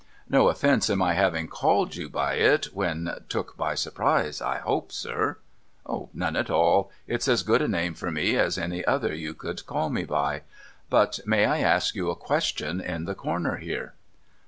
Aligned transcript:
No 0.27 0.49
offence 0.49 0.89
in 0.89 0.97
my 0.97 1.13
having 1.13 1.47
called 1.47 1.95
you 1.95 2.09
by 2.09 2.33
it 2.33 2.65
when 2.73 3.21
took 3.29 3.55
by 3.55 3.75
surprise, 3.75 4.41
I 4.41 4.57
ho])e, 4.65 4.87
sir?'' 4.91 5.37
None 6.15 6.35
at 6.35 6.49
all. 6.49 6.89
It's 7.05 7.27
as 7.27 7.43
good 7.43 7.61
a 7.61 7.67
name 7.67 7.93
for 7.93 8.09
me 8.09 8.35
as 8.35 8.57
any 8.57 8.83
other 8.85 9.13
you 9.13 9.35
could 9.35 9.63
call 9.67 9.91
me 9.91 10.03
by. 10.05 10.41
But 10.89 11.19
may 11.27 11.45
I 11.45 11.59
ask 11.59 11.93
you 11.93 12.09
a 12.09 12.15
question 12.15 12.81
in 12.81 13.05
the 13.05 13.13
corner 13.13 13.57
here 13.57 13.93